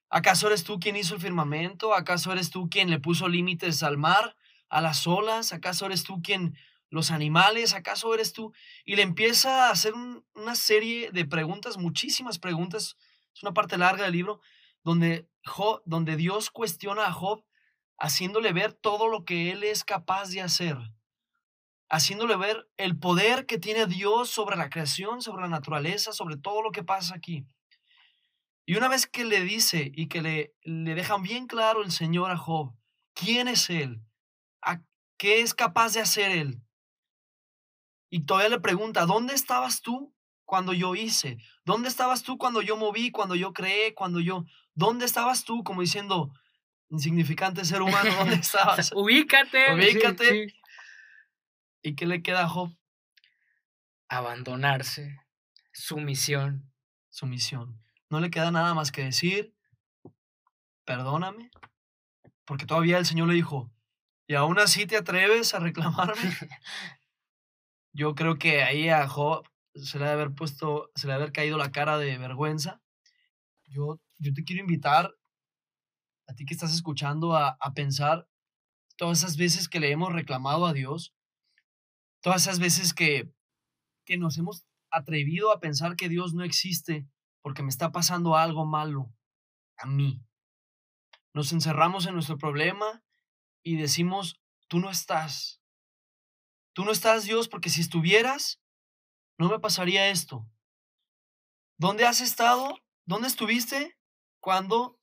[0.09, 1.93] ¿Acaso eres tú quien hizo el firmamento?
[1.95, 4.35] ¿Acaso eres tú quien le puso límites al mar,
[4.69, 5.53] a las olas?
[5.53, 6.57] ¿Acaso eres tú quien
[6.89, 7.73] los animales?
[7.73, 8.53] ¿Acaso eres tú?
[8.83, 12.97] Y le empieza a hacer un- una serie de preguntas, muchísimas preguntas.
[13.35, 14.39] Es una parte larga del libro
[14.83, 15.29] donde,
[15.85, 17.43] donde Dios cuestiona a Job
[17.97, 20.77] haciéndole ver todo lo que él es capaz de hacer,
[21.89, 26.61] haciéndole ver el poder que tiene Dios sobre la creación, sobre la naturaleza, sobre todo
[26.61, 27.45] lo que pasa aquí.
[28.65, 32.31] Y una vez que le dice y que le, le dejan bien claro el Señor
[32.31, 32.73] a Job,
[33.13, 34.01] quién es Él,
[34.61, 34.81] a
[35.17, 36.61] qué es capaz de hacer Él,
[38.09, 40.14] y todavía le pregunta, ¿dónde estabas tú
[40.45, 41.37] cuando yo hice?
[41.63, 44.45] ¿Dónde estabas tú cuando yo moví, cuando yo creé, cuando yo...
[44.73, 45.63] ¿Dónde estabas tú?
[45.63, 46.31] Como diciendo,
[46.89, 48.91] insignificante ser humano, ¿dónde estabas?
[48.93, 49.65] Ubícate.
[49.67, 50.29] sí, Ubícate.
[50.49, 50.55] sí.
[51.81, 52.75] ¿Y qué le queda a Job?
[54.07, 55.19] Abandonarse.
[55.73, 56.71] Sumisión.
[57.09, 57.81] Su misión.
[58.09, 59.55] No le queda nada más que decir,
[60.85, 61.49] perdóname,
[62.45, 63.71] porque todavía el Señor le dijo,
[64.27, 66.15] ¿y aún así te atreves a reclamarme?
[67.93, 71.17] Yo creo que ahí a Job se le ha de haber puesto, se le ha
[71.17, 72.81] de haber caído la cara de vergüenza.
[73.67, 75.13] Yo, yo te quiero invitar,
[76.27, 78.27] a ti que estás escuchando, a, a pensar
[78.97, 81.13] todas esas veces que le hemos reclamado a Dios,
[82.21, 83.31] todas esas veces que,
[84.05, 87.07] que nos hemos atrevido a pensar que Dios no existe
[87.41, 89.13] porque me está pasando algo malo
[89.77, 90.23] a mí.
[91.33, 93.03] Nos encerramos en nuestro problema
[93.61, 95.61] y decimos, tú no estás.
[96.73, 98.61] Tú no estás, Dios, porque si estuvieras,
[99.37, 100.47] no me pasaría esto.
[101.77, 102.77] ¿Dónde has estado?
[103.05, 103.97] ¿Dónde estuviste
[104.39, 104.99] cuando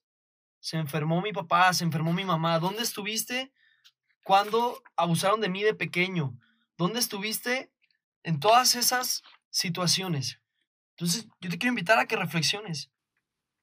[0.60, 2.58] se enfermó mi papá, se enfermó mi mamá?
[2.58, 3.52] ¿Dónde estuviste
[4.24, 6.38] cuando abusaron de mí de pequeño?
[6.78, 7.72] ¿Dónde estuviste
[8.22, 10.40] en todas esas situaciones?
[10.96, 12.90] Entonces, yo te quiero invitar a que reflexiones.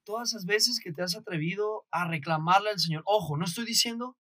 [0.03, 3.03] Todas esas veces que te has atrevido a reclamarle al Señor.
[3.05, 4.17] Ojo, no estoy diciendo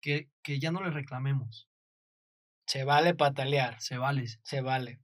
[0.00, 1.68] que, que ya no le reclamemos.
[2.66, 3.80] Se vale patalear.
[3.80, 4.26] Se vale.
[4.42, 5.00] Se vale.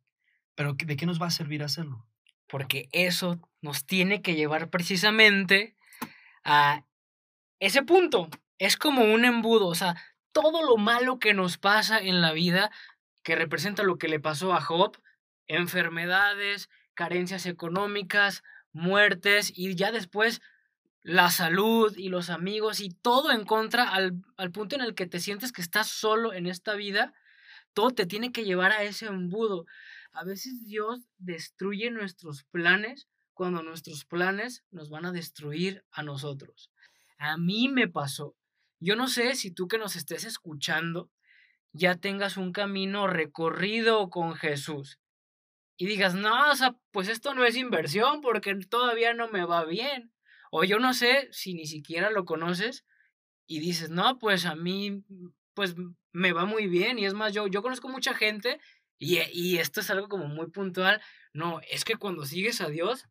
[0.56, 2.04] Pero ¿de qué nos va a servir hacerlo?
[2.48, 5.76] Porque eso nos tiene que llevar precisamente
[6.42, 6.84] a
[7.60, 8.28] ese punto.
[8.58, 9.68] Es como un embudo.
[9.68, 9.96] O sea,
[10.32, 12.70] todo lo malo que nos pasa en la vida,
[13.22, 14.98] que representa lo que le pasó a Job,
[15.46, 18.42] enfermedades, carencias económicas,
[18.72, 20.40] muertes y ya después
[21.02, 25.06] la salud y los amigos y todo en contra al, al, punto en el que
[25.06, 27.14] te sientes que estás solo en esta vida,
[27.74, 29.66] todo te tiene que llevar a ese embudo.
[30.16, 36.72] A veces Dios destruye nuestros planes cuando nuestros planes nos van a destruir a nosotros.
[37.18, 38.34] A mí me pasó.
[38.80, 41.10] Yo no sé si tú que nos estés escuchando
[41.72, 44.98] ya tengas un camino recorrido con Jesús
[45.76, 49.66] y digas, no, o sea, pues esto no es inversión porque todavía no me va
[49.66, 50.14] bien.
[50.50, 52.86] O yo no sé si ni siquiera lo conoces
[53.46, 55.04] y dices, no, pues a mí,
[55.52, 55.74] pues
[56.12, 56.98] me va muy bien.
[56.98, 58.58] Y es más, yo, yo conozco mucha gente
[58.98, 61.00] y, y esto es algo como muy puntual.
[61.32, 63.06] No, es que cuando sigues a Dios,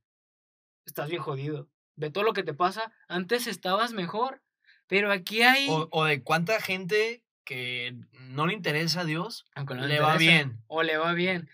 [0.86, 1.70] estás bien jodido.
[1.96, 4.42] De todo lo que te pasa, antes estabas mejor.
[4.88, 5.68] Pero aquí hay...
[5.70, 10.64] O, o de cuánta gente que no le interesa a Dios, le, va bien.
[10.68, 11.50] O le va bien.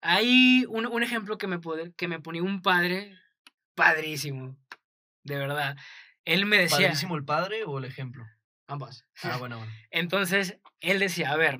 [0.00, 1.60] Hay un, un ejemplo que me,
[1.96, 3.16] que me ponía un padre
[3.74, 4.56] padrísimo,
[5.22, 5.76] de verdad.
[6.24, 6.88] Él me decía...
[6.88, 8.24] ¿Padrísimo el padre o el ejemplo?
[8.66, 9.04] Ambas.
[9.22, 9.72] Ah, bueno, bueno.
[9.90, 11.58] Entonces, él decía, a ver,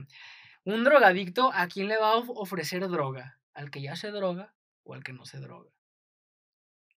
[0.74, 3.40] un drogadicto, ¿a quién le va a ofrecer droga?
[3.54, 4.54] ¿Al que ya se droga
[4.84, 5.70] o al que no se droga?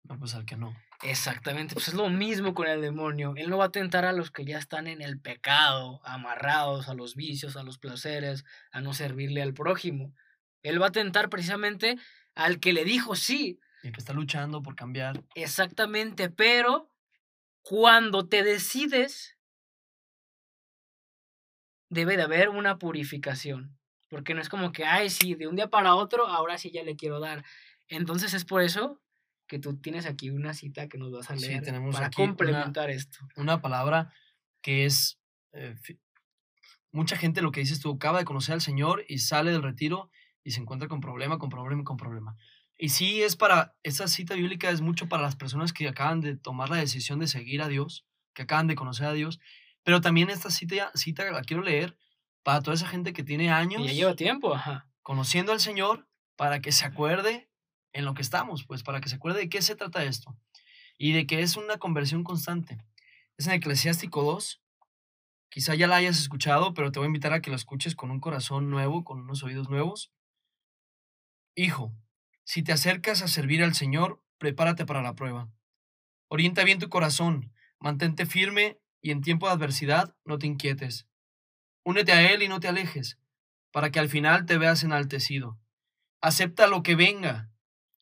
[0.05, 0.75] No, pues al que no.
[1.03, 3.35] Exactamente, pues es lo mismo con el demonio.
[3.37, 6.95] Él no va a tentar a los que ya están en el pecado, amarrados a
[6.95, 10.15] los vicios, a los placeres, a no servirle al prójimo.
[10.63, 11.99] Él va a tentar precisamente
[12.35, 13.61] al que le dijo sí.
[13.83, 15.23] Y que está luchando por cambiar.
[15.35, 16.91] Exactamente, pero
[17.61, 19.38] cuando te decides,
[21.89, 23.79] debe de haber una purificación.
[24.09, 26.83] Porque no es como que, ay, sí, de un día para otro, ahora sí ya
[26.83, 27.45] le quiero dar.
[27.89, 29.01] Entonces es por eso
[29.47, 33.19] que tú tienes aquí una cita que nos vas a leer tenemos para complementar esto.
[33.37, 34.13] Una palabra
[34.63, 35.19] que es...
[35.53, 35.75] Eh,
[36.93, 40.11] mucha gente lo que dices tú, acaba de conocer al Señor y sale del retiro
[40.43, 42.37] y se encuentra con problema, con problema, con problema.
[42.79, 46.37] Y sí, es para, esa cita bíblica es mucho para las personas que acaban de
[46.37, 49.41] tomar la decisión de seguir a Dios, que acaban de conocer a Dios,
[49.89, 51.97] pero también esta cita, cita la quiero leer
[52.43, 53.81] para toda esa gente que tiene años.
[53.81, 54.87] Y ya lleva tiempo, ajá.
[55.01, 57.49] Conociendo al Señor, para que se acuerde
[57.95, 60.37] en lo que estamos, pues para que se acuerde de qué se trata esto
[60.99, 62.77] y de que es una conversión constante.
[63.39, 64.61] Es en Eclesiástico 2.
[65.49, 68.11] Quizá ya la hayas escuchado, pero te voy a invitar a que lo escuches con
[68.11, 70.13] un corazón nuevo, con unos oídos nuevos.
[71.55, 71.95] Hijo,
[72.45, 75.49] si te acercas a servir al Señor, prepárate para la prueba.
[76.29, 81.07] Orienta bien tu corazón, mantente firme y en tiempo de adversidad no te inquietes.
[81.85, 83.19] Únete a Él y no te alejes,
[83.71, 85.59] para que al final te veas enaltecido.
[86.21, 87.51] Acepta lo que venga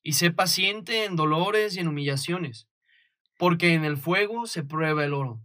[0.02, 2.68] y sé paciente en dolores y en humillaciones,
[3.36, 5.42] porque en el fuego se prueba el oro,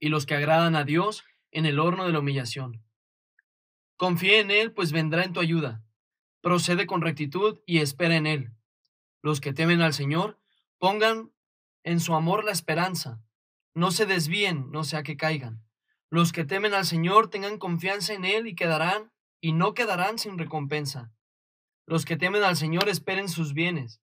[0.00, 2.84] y los que agradan a Dios en el horno de la humillación.
[3.96, 5.84] Confía en Él, pues vendrá en tu ayuda
[6.44, 8.52] procede con rectitud y espera en Él.
[9.22, 10.38] Los que temen al Señor,
[10.78, 11.32] pongan
[11.84, 13.18] en su amor la esperanza.
[13.74, 15.64] No se desvíen, no sea que caigan.
[16.10, 19.10] Los que temen al Señor tengan confianza en Él y quedarán,
[19.40, 21.12] y no quedarán sin recompensa.
[21.86, 24.00] Los que temen al Señor esperen sus bienes,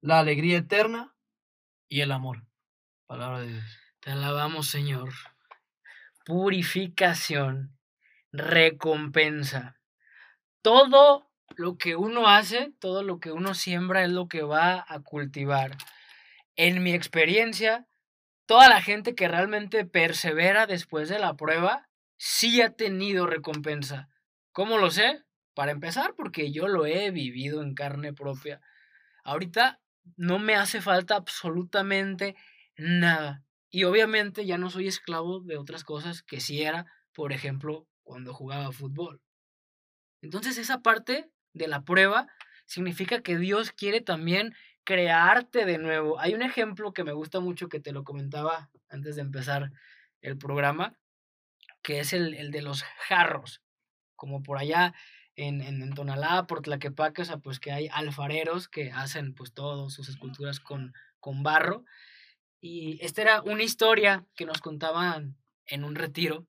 [0.00, 1.16] la alegría eterna
[1.88, 2.46] y el amor.
[3.06, 3.78] Palabra de Dios.
[4.00, 5.12] Te alabamos, Señor.
[6.24, 7.76] Purificación,
[8.30, 9.80] recompensa.
[10.62, 15.00] Todo lo que uno hace, todo lo que uno siembra es lo que va a
[15.00, 15.76] cultivar.
[16.54, 17.87] En mi experiencia,
[18.48, 24.08] toda la gente que realmente persevera después de la prueba, sí ha tenido recompensa.
[24.52, 25.22] ¿Cómo lo sé?
[25.52, 28.62] Para empezar, porque yo lo he vivido en carne propia.
[29.22, 29.80] Ahorita
[30.16, 32.36] no me hace falta absolutamente
[32.78, 33.44] nada.
[33.68, 38.32] Y obviamente ya no soy esclavo de otras cosas que sí era, por ejemplo, cuando
[38.32, 39.20] jugaba fútbol.
[40.22, 42.28] Entonces esa parte de la prueba
[42.64, 44.54] significa que Dios quiere también
[44.88, 46.18] crearte de nuevo.
[46.18, 49.70] Hay un ejemplo que me gusta mucho que te lo comentaba antes de empezar
[50.22, 50.96] el programa,
[51.82, 53.60] que es el, el de los jarros,
[54.16, 54.94] como por allá
[55.36, 59.52] en, en, en Tonalá, por Tlaquepaque, o sea, pues que hay alfareros que hacen pues
[59.52, 61.84] todas sus esculturas con, con barro.
[62.58, 66.46] Y esta era una historia que nos contaban en un retiro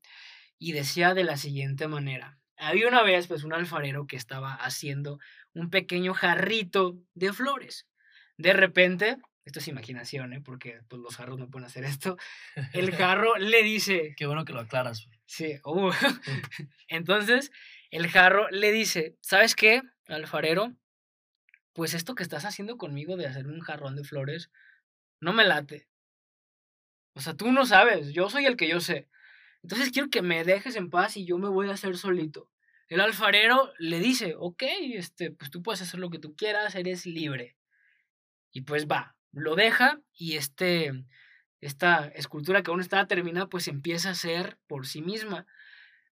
[0.57, 2.39] y decía de la siguiente manera.
[2.55, 5.19] Había una vez pues un alfarero que estaba haciendo
[5.53, 7.88] un pequeño jarrito de flores.
[8.39, 10.39] De repente, esto es imaginación, ¿eh?
[10.39, 12.17] porque pues, los jarros no pueden hacer esto,
[12.71, 14.13] el jarro le dice...
[14.15, 15.09] Qué bueno que lo aclaras.
[15.25, 15.91] Sí, uh.
[16.87, 17.51] entonces
[17.91, 20.73] el jarro le dice, ¿sabes qué, alfarero?
[21.73, 24.49] Pues esto que estás haciendo conmigo de hacer un jarrón de flores,
[25.19, 25.89] no me late.
[27.15, 29.09] O sea, tú no sabes, yo soy el que yo sé.
[29.63, 32.49] Entonces quiero que me dejes en paz y yo me voy a hacer solito.
[32.87, 37.05] el alfarero le dice, ok, este, pues tú puedes hacer lo que tú quieras, eres
[37.05, 37.58] libre.
[38.51, 41.05] Y pues va, lo deja y este,
[41.61, 45.45] esta escultura que aún estaba terminada, pues empieza a ser por sí misma.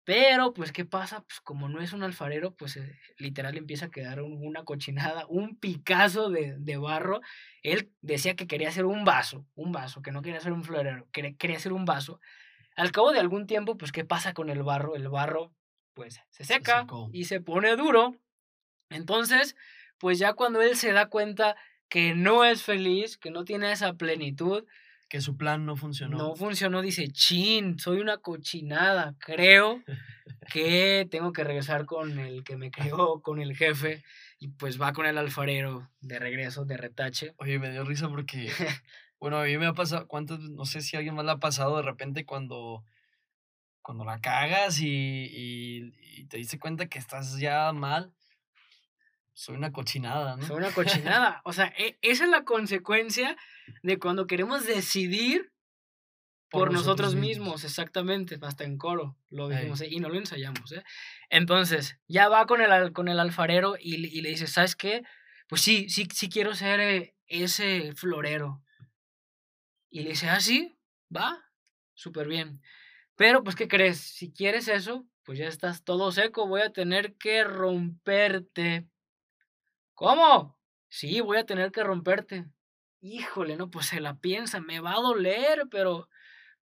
[0.04, 1.22] Pero, pues, ¿qué pasa?
[1.22, 5.58] Pues como no es un alfarero, pues eh, literal empieza a quedar una cochinada, un
[5.58, 7.22] Picasso de, de, barro.
[7.64, 11.08] Él decía que quería hacer un vaso, un vaso, que no quería hacer un florero,
[11.12, 12.20] quería, quería hacer un vaso.
[12.76, 14.96] Al cabo de algún tiempo, pues, ¿qué pasa con el barro?
[14.96, 15.52] El barro,
[15.96, 18.16] pues, se seca y se pone duro.
[18.90, 19.56] Entonces,
[19.98, 21.56] pues ya cuando él se da cuenta
[21.90, 24.66] que no es feliz, que no tiene esa plenitud,
[25.10, 26.18] que su plan no funcionó.
[26.18, 29.84] No funcionó, dice, chin, soy una cochinada, creo
[30.52, 34.04] que tengo que regresar con el que me creó, con el jefe,
[34.40, 37.34] y pues va con el alfarero de regreso, de retache.
[37.38, 38.50] Oye, me dio risa porque,
[39.20, 41.38] bueno, a mí me ha pasado, ¿cuántas, no sé si a alguien más le ha
[41.38, 42.84] pasado de repente cuando,
[43.82, 48.12] cuando la cagas y, y, y te dice cuenta que estás ya mal?
[49.36, 50.48] Soy una cochinada, ¿no?
[50.48, 51.42] Soy una cochinada.
[51.44, 53.36] O sea, e, esa es la consecuencia
[53.84, 55.52] de cuando queremos decidir
[56.50, 57.66] por, nosotros, mismos.
[57.66, 60.84] exactamente, hasta en coro lo dijimos y no lo ensayamos, ¿eh?
[61.30, 65.04] Entonces, ya va con el, con el alfarero y, le dice, ¿sabes qué?
[65.50, 68.64] Pues sí, sí, sí quiero ser eh, ese florero.
[69.90, 70.78] Y le dice, ah, sí,
[71.14, 71.44] va,
[71.94, 72.62] súper bien.
[73.18, 74.00] Pero, pues, ¿qué crees?
[74.00, 78.88] Si quieres eso, pues ya estás todo seco, voy a tener que romperte
[79.96, 80.60] ¿Cómo?
[80.90, 82.46] Sí, voy a tener que romperte.
[83.02, 86.10] Híjole, no, pues se la piensa, me va a doler, pero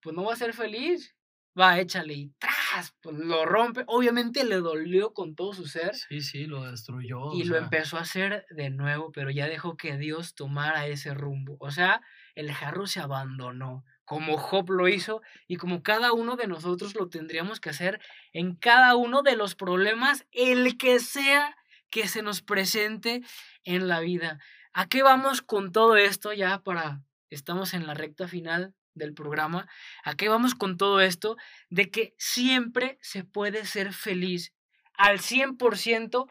[0.01, 1.15] pues no va a ser feliz.
[1.59, 3.85] Va, échale y tras, pues lo rompe.
[3.87, 5.95] Obviamente le dolió con todo su ser.
[5.95, 7.33] Sí, sí, lo destruyó.
[7.33, 11.57] Y lo empezó a hacer de nuevo, pero ya dejó que Dios tomara ese rumbo.
[11.61, 12.03] O sea,
[12.35, 17.09] el jarro se abandonó, como Job lo hizo y como cada uno de nosotros lo
[17.09, 18.01] tendríamos que hacer
[18.33, 21.57] en cada uno de los problemas, el que sea
[21.91, 23.23] que se nos presente
[23.65, 24.39] en la vida.
[24.73, 29.69] ¿A qué vamos con todo esto ya para, estamos en la recta final del programa,
[30.05, 31.37] ¿a qué vamos con todo esto?
[31.69, 34.53] De que siempre se puede ser feliz
[34.95, 36.31] al 100%,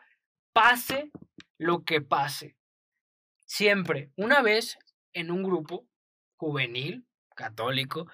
[0.54, 1.12] pase
[1.58, 2.56] lo que pase.
[3.45, 4.12] Siempre.
[4.15, 4.78] Una vez
[5.13, 5.88] en un grupo
[6.38, 8.12] juvenil, católico,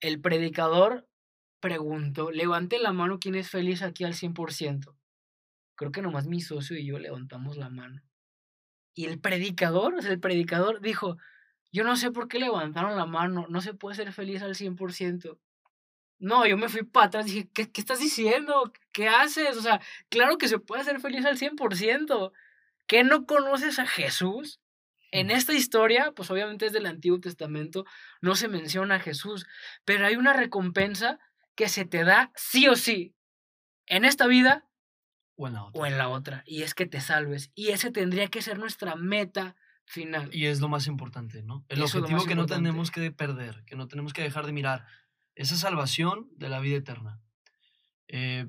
[0.00, 1.08] el predicador
[1.60, 4.96] preguntó, levante la mano quién es feliz aquí al 100%
[5.76, 8.02] creo que nomás mi socio y yo levantamos la mano.
[8.94, 11.16] Y el predicador, o sea, el predicador dijo,
[11.72, 15.38] yo no sé por qué levantaron la mano, no se puede ser feliz al 100%.
[16.18, 18.72] No, yo me fui para atrás y dije, ¿qué, ¿qué estás diciendo?
[18.92, 19.56] ¿Qué haces?
[19.56, 22.32] O sea, claro que se puede ser feliz al 100%.
[22.86, 24.60] ¿Qué no conoces a Jesús?
[25.10, 27.84] En esta historia, pues obviamente es del Antiguo Testamento,
[28.20, 29.46] no se menciona a Jesús,
[29.84, 31.18] pero hay una recompensa
[31.54, 33.14] que se te da sí o sí.
[33.86, 34.66] En esta vida
[35.36, 35.80] o en la otra.
[35.80, 36.44] O en la otra.
[36.46, 37.50] Y es que te salves.
[37.54, 40.30] Y ese tendría que ser nuestra meta final.
[40.32, 41.64] Y es lo más importante, ¿no?
[41.68, 44.86] El objetivo que no tenemos que perder, que no tenemos que dejar de mirar.
[45.34, 47.20] Esa salvación de la vida eterna.
[48.08, 48.46] Eh,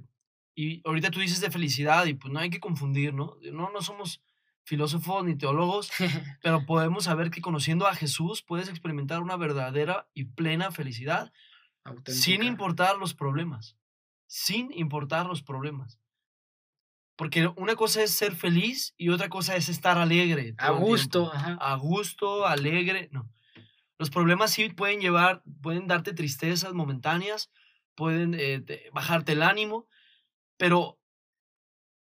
[0.55, 3.37] y ahorita tú dices de felicidad y pues no hay que confundir, ¿no?
[3.51, 4.21] No, no somos
[4.63, 5.91] filósofos ni teólogos,
[6.41, 11.31] pero podemos saber que conociendo a Jesús puedes experimentar una verdadera y plena felicidad
[12.05, 13.77] sin importar los problemas,
[14.27, 15.99] sin importar los problemas.
[17.15, 20.55] Porque una cosa es ser feliz y otra cosa es estar alegre.
[20.57, 21.57] A gusto, ajá.
[21.59, 23.09] A gusto, alegre.
[23.11, 23.29] No.
[23.99, 27.51] Los problemas sí pueden llevar, pueden darte tristezas momentáneas,
[27.95, 29.87] pueden eh, bajarte el ánimo,
[30.57, 30.99] pero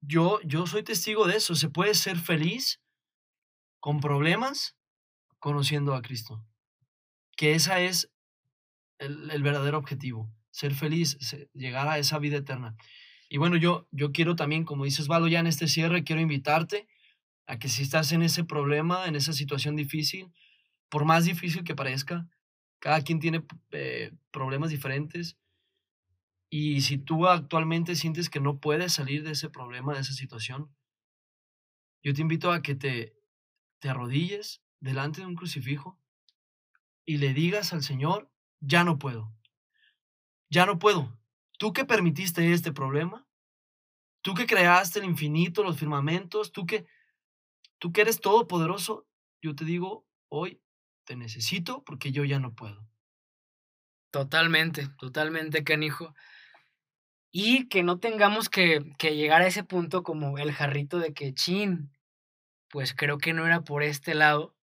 [0.01, 1.55] yo, yo soy testigo de eso.
[1.55, 2.81] Se puede ser feliz
[3.79, 4.77] con problemas
[5.39, 6.45] conociendo a Cristo.
[7.37, 8.11] Que esa es
[8.97, 10.29] el, el verdadero objetivo.
[10.51, 11.17] Ser feliz,
[11.53, 12.75] llegar a esa vida eterna.
[13.29, 16.87] Y bueno, yo, yo quiero también, como dices, Valo, ya en este cierre, quiero invitarte
[17.45, 20.33] a que si estás en ese problema, en esa situación difícil,
[20.89, 22.27] por más difícil que parezca,
[22.79, 25.37] cada quien tiene eh, problemas diferentes.
[26.49, 30.73] Y si tú actualmente sientes que no puedes salir de ese problema, de esa situación,
[32.01, 33.15] yo te invito a que te,
[33.79, 35.99] te arrodilles delante de un crucifijo
[37.05, 39.31] y le digas al Señor, ya no puedo,
[40.49, 41.18] ya no puedo,
[41.59, 43.27] Tú que permitiste este problema,
[44.21, 46.85] tú que creaste el infinito, los firmamentos, tú que,
[47.79, 49.05] tú que eres todopoderoso,
[49.41, 50.61] yo te digo, hoy
[51.03, 52.87] te necesito porque yo ya no puedo.
[54.09, 56.15] Totalmente, totalmente, canijo.
[57.29, 61.33] Y que no tengamos que, que llegar a ese punto como el jarrito de que,
[61.33, 61.91] chin,
[62.69, 64.55] pues creo que no era por este lado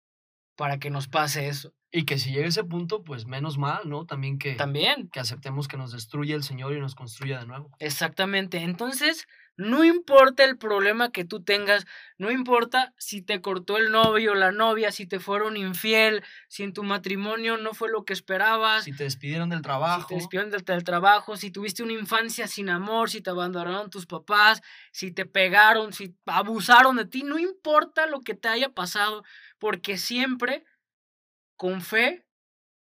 [0.55, 1.75] para que nos pase eso.
[1.97, 4.05] Y que si llega ese punto, pues menos mal, ¿no?
[4.05, 5.07] También que, También.
[5.07, 7.71] que aceptemos que nos destruya el Señor y nos construya de nuevo.
[7.79, 8.57] Exactamente.
[8.57, 9.25] Entonces,
[9.55, 11.85] no importa el problema que tú tengas,
[12.17, 16.63] no importa si te cortó el novio o la novia, si te fueron infiel, si
[16.63, 20.15] en tu matrimonio no fue lo que esperabas, Si te despidieron del si trabajo, te
[20.15, 24.61] despidieron del, del trabajo, si tuviste una infancia sin amor, si te abandonaron tus papás,
[24.91, 29.23] si te pegaron, si abusaron de ti, no importa lo que te haya pasado,
[29.59, 30.65] porque siempre
[31.55, 32.25] con fe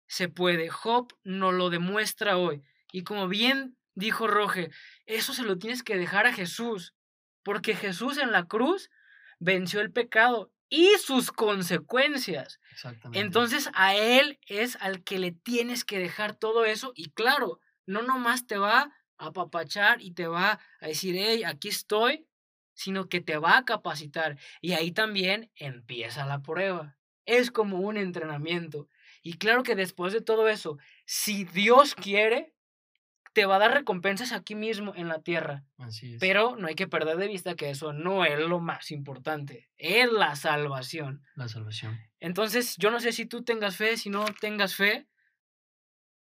[0.07, 0.69] se puede.
[0.69, 2.63] Job nos lo demuestra hoy.
[2.93, 4.71] Y como bien dijo Roge,
[5.07, 6.95] eso se lo tienes que dejar a Jesús,
[7.43, 8.91] porque Jesús en la cruz
[9.39, 12.61] venció el pecado y sus consecuencias.
[12.73, 13.21] exactamente.
[13.21, 18.03] Entonces a Él es al que le tienes que dejar todo eso y claro, no
[18.03, 22.27] nomás te va a apapachar y te va a decir, hey, aquí estoy,
[22.73, 24.39] sino que te va a capacitar.
[24.61, 26.97] Y ahí también empieza la prueba.
[27.27, 28.89] Es como un entrenamiento.
[29.23, 32.55] Y claro que después de todo eso, si Dios quiere,
[33.33, 35.65] te va a dar recompensas aquí mismo en la tierra.
[35.79, 36.21] Así es.
[36.21, 40.11] Pero no hay que perder de vista que eso no es lo más importante, es
[40.11, 41.23] la salvación.
[41.35, 41.99] la salvación.
[42.21, 45.09] Entonces, yo no sé si tú tengas fe, si no tengas fe,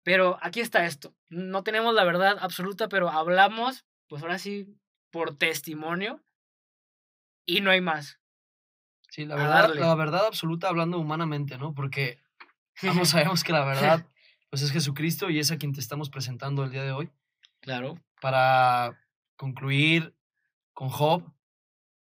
[0.03, 1.13] pero aquí está esto.
[1.29, 4.77] No tenemos la verdad absoluta, pero hablamos, pues ahora sí,
[5.11, 6.23] por testimonio
[7.45, 8.20] y no hay más.
[9.11, 9.81] Sí, la verdad, darle.
[9.81, 11.73] la verdad absoluta hablando humanamente, ¿no?
[11.73, 12.19] Porque
[12.81, 13.09] ambos
[13.39, 14.07] sabemos que la verdad,
[14.49, 17.11] pues es Jesucristo y es a quien te estamos presentando el día de hoy.
[17.59, 18.97] Claro, Para
[19.35, 20.15] concluir
[20.73, 21.23] con Job,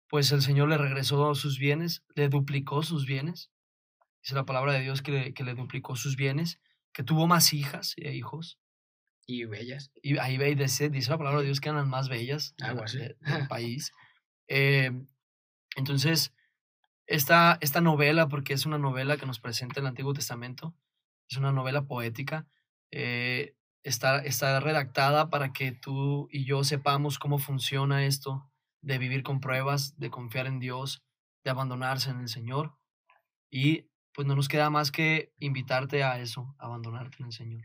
[0.09, 3.51] pues el Señor le regresó sus bienes, le duplicó sus bienes.
[4.23, 6.59] Dice la palabra de Dios que le, que le duplicó sus bienes,
[6.91, 8.57] que tuvo más hijas e hijos.
[9.27, 9.91] y bellas.
[10.01, 12.65] Y ahí ve, dice, dice la palabra de Dios que eran las más bellas de-
[12.83, 12.97] así.
[12.97, 13.91] de- del país.
[14.47, 14.91] Eh,
[15.75, 16.33] entonces,
[17.07, 20.75] esta, esta novela, porque es una novela que nos presenta el Antiguo Testamento,
[21.29, 22.47] es una novela poética,
[22.91, 28.49] eh, está, está redactada para que tú y yo sepamos cómo funciona esto
[28.81, 31.03] de vivir con pruebas, de confiar en Dios,
[31.43, 32.75] de abandonarse en el Señor.
[33.49, 37.63] Y pues no nos queda más que invitarte a eso, abandonarte en el Señor.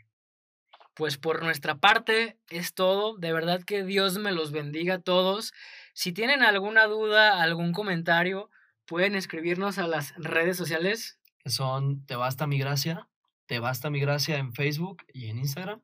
[0.95, 3.17] Pues por nuestra parte es todo.
[3.17, 5.53] De verdad que Dios me los bendiga a todos.
[5.95, 8.51] Si tienen alguna duda, algún comentario,
[8.91, 11.21] pueden escribirnos a las redes sociales.
[11.39, 13.09] que son Te Basta Mi Gracia,
[13.47, 15.81] Te Basta Mi Gracia en Facebook y en Instagram.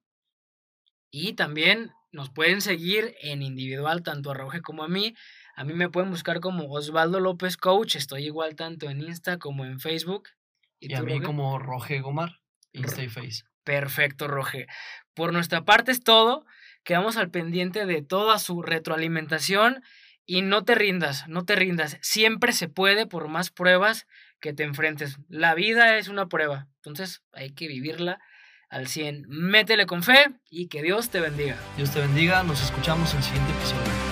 [1.13, 5.15] Y también nos pueden seguir en individual, tanto a Roge como a mí.
[5.55, 7.95] A mí me pueden buscar como Osvaldo López Coach.
[7.95, 10.31] Estoy igual tanto en Insta como en Facebook.
[10.81, 11.25] Y, a tú, mí Roge?
[11.25, 12.41] como Roge Gomar,
[12.73, 13.45] Insta y Face.
[13.63, 14.67] Perfecto, Roge.
[15.15, 16.45] Por nuestra parte es todo.
[16.83, 19.85] Quedamos al pendiente de toda su retroalimentación
[20.27, 21.99] y no te rindas, no te rindas.
[22.03, 24.07] Siempre se puede por más pruebas
[24.41, 25.18] que te enfrentes.
[25.29, 28.18] La vida es una prueba, entonces hay que vivirla
[28.68, 29.27] al 100.
[29.29, 31.57] Métele con fe y que Dios te bendiga.
[31.77, 34.06] Dios te bendiga, nos escuchamos en el siguiente episodio.